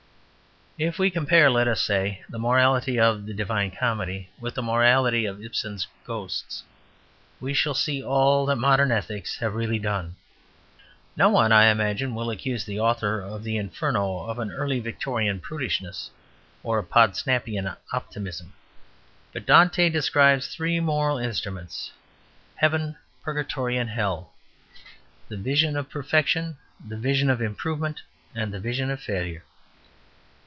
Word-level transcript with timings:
If 0.77 0.97
we 0.97 1.11
compare, 1.11 1.51
let 1.51 1.67
us 1.67 1.79
say, 1.79 2.23
the 2.27 2.39
morality 2.39 2.99
of 2.99 3.27
the 3.27 3.35
DIVINE 3.35 3.69
COMEDY 3.71 4.31
with 4.39 4.55
the 4.55 4.63
morality 4.63 5.27
of 5.27 5.39
Ibsen's 5.43 5.85
GHOSTS, 6.07 6.63
we 7.39 7.53
shall 7.53 7.75
see 7.75 8.01
all 8.01 8.47
that 8.47 8.55
modern 8.55 8.89
ethics 8.91 9.37
have 9.37 9.53
really 9.53 9.77
done. 9.77 10.15
No 11.15 11.29
one, 11.29 11.51
I 11.51 11.65
imagine, 11.67 12.15
will 12.15 12.31
accuse 12.31 12.65
the 12.65 12.79
author 12.79 13.21
of 13.21 13.43
the 13.43 13.57
INFERNO 13.57 14.25
of 14.27 14.39
an 14.39 14.49
Early 14.51 14.79
Victorian 14.79 15.39
prudishness 15.39 16.09
or 16.63 16.79
a 16.79 16.83
Podsnapian 16.83 17.77
optimism. 17.93 18.53
But 19.33 19.45
Dante 19.45 19.87
describes 19.89 20.47
three 20.47 20.79
moral 20.79 21.19
instruments 21.19 21.91
Heaven, 22.55 22.95
Purgatory, 23.21 23.77
and 23.77 23.89
Hell, 23.91 24.33
the 25.29 25.37
vision 25.37 25.77
of 25.77 25.91
perfection, 25.91 26.57
the 26.83 26.97
vision 26.97 27.29
of 27.29 27.39
improvement, 27.39 28.01
and 28.33 28.51
the 28.51 28.59
vision 28.59 28.89
of 28.89 28.99
failure. 28.99 29.43